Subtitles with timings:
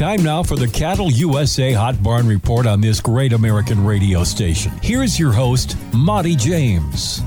[0.00, 4.72] Time now for the Cattle USA Hot Barn Report on this great American radio station.
[4.82, 7.20] Here's your host, Monty James.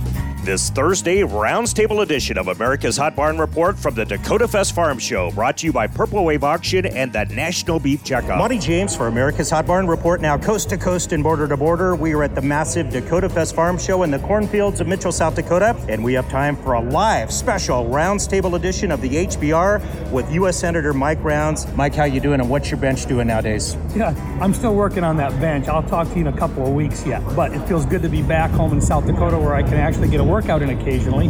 [0.44, 5.00] This Thursday, Rounds Table edition of America's Hot Barn Report from the Dakota Fest Farm
[5.00, 8.40] Show, brought to you by Purple Wave Auction and the National Beef Checkoff.
[8.40, 11.96] Monty James for America's Hot Barn Report, now coast to coast and border to border.
[11.96, 15.35] We are at the massive Dakota Fest Farm Show in the cornfields of Mitchell, South
[15.35, 20.12] Dakota, and we have time for a live special Rounds Table edition of the HBR
[20.12, 20.57] with U.S.
[20.57, 21.71] Senator Mike Rounds.
[21.77, 23.77] Mike, how you doing, and what's your bench doing nowadays?
[23.95, 25.70] Yeah, I'm still working on that bench.
[25.70, 28.09] I'll talk to you in a couple of weeks yet, but it feels good to
[28.09, 31.29] be back home in South Dakota where I can actually get a workout in occasionally.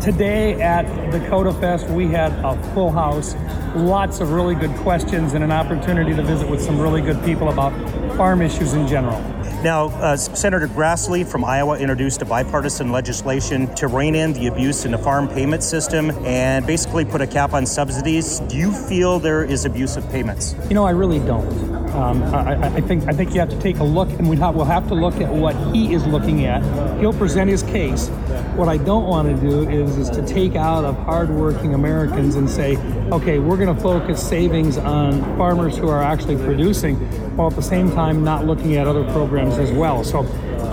[0.00, 3.34] Today at Dakota Fest, we had a full house,
[3.74, 7.48] lots of really good questions, and an opportunity to visit with some really good people
[7.48, 7.72] about
[8.16, 9.20] farm issues in general.
[9.64, 14.84] Now, uh, Senator Grassley from Iowa introduced a bipartisan legislation to rein in the abuse
[14.84, 18.38] in the farm payment system and basically put a cap on subsidies.
[18.40, 20.54] Do you feel there is abuse of payments?
[20.68, 21.74] You know, I really don't.
[21.94, 24.54] Um, I, I, think I think you have to take a look, and we have,
[24.54, 26.62] we'll have to look at what he is looking at.
[26.98, 28.08] He'll present his case.
[28.56, 32.48] What I don't want to do is is to take out of hardworking Americans and
[32.48, 32.76] say,
[33.10, 36.94] okay, we're going to focus savings on farmers who are actually producing,
[37.36, 40.04] while at the same time not looking at other programs as well.
[40.04, 40.22] So,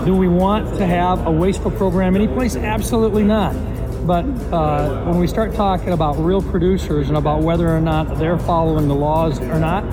[0.04, 2.54] do we want to have a wasteful program anyplace?
[2.54, 3.52] Absolutely not.
[4.06, 8.38] But uh, when we start talking about real producers and about whether or not they're
[8.38, 9.84] following the laws or not,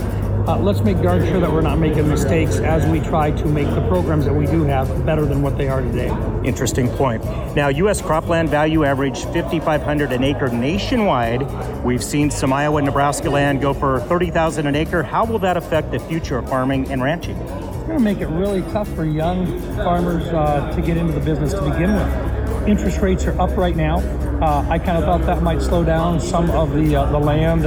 [0.47, 3.67] uh, let's make darn sure that we're not making mistakes as we try to make
[3.75, 6.09] the programs that we do have better than what they are today.
[6.43, 7.23] Interesting point.
[7.55, 8.01] Now, U.S.
[8.01, 11.41] cropland value averaged 5,500 an acre nationwide.
[11.83, 15.03] We've seen some Iowa and Nebraska land go for 30,000 an acre.
[15.03, 17.35] How will that affect the future of farming and ranching?
[17.37, 21.19] It's going to make it really tough for young farmers uh, to get into the
[21.19, 22.28] business to begin with.
[22.67, 24.00] Interest rates are up right now.
[24.42, 27.64] Uh, I kind of thought that might slow down some of the uh, the land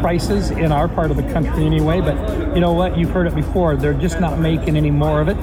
[0.00, 2.00] prices in our part of the country anyway.
[2.00, 2.98] But you know what?
[2.98, 3.76] You've heard it before.
[3.76, 5.36] They're just not making any more of it.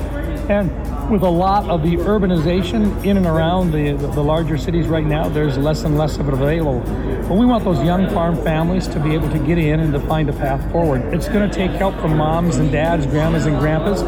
[0.50, 0.72] And
[1.12, 5.28] with a lot of the urbanization in and around the, the, larger cities right now,
[5.28, 6.80] there's less and less of it available.
[7.28, 10.00] But we want those young farm families to be able to get in and to
[10.00, 11.02] find a path forward.
[11.14, 14.04] It's going to take help from moms and dads, grandmas and grandpas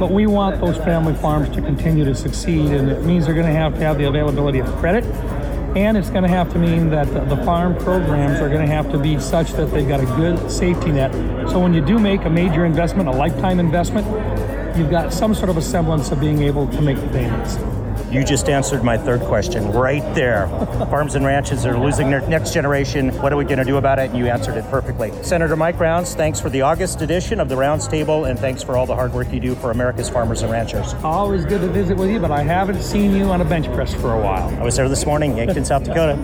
[0.00, 3.46] but we want those family farms to continue to succeed, and it means they're going
[3.46, 5.04] to have to have the availability of credit
[5.76, 8.90] and it's going to have to mean that the farm programs are going to have
[8.90, 11.12] to be such that they've got a good safety net.
[11.48, 14.04] So when you do make a major investment, a lifetime investment,
[14.76, 17.79] you've got some sort of a semblance of being able to make the payments.
[18.10, 20.48] You just answered my third question right there.
[20.90, 23.10] Farms and ranches are losing their next generation.
[23.20, 24.10] What are we going to do about it?
[24.10, 25.12] And you answered it perfectly.
[25.22, 28.76] Senator Mike Rounds, thanks for the August edition of the Rounds Table, and thanks for
[28.76, 30.94] all the hard work you do for America's farmers and ranchers.
[31.04, 33.94] Always good to visit with you, but I haven't seen you on a bench press
[33.94, 34.48] for a while.
[34.58, 36.18] I was there this morning, Yankton, South Dakota.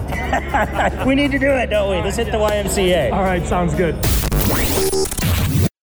[1.07, 2.03] we need to do it, don't we?
[2.03, 3.13] Let's hit the YMCA.
[3.13, 3.97] All right, sounds good.